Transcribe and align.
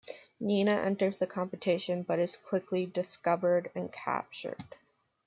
Nina 0.39 0.71
enters 0.77 1.19
the 1.19 1.27
competition, 1.27 2.01
but 2.01 2.17
is 2.17 2.35
quickly 2.35 2.87
discovered 2.87 3.69
and 3.75 3.93
captured. 3.93 4.57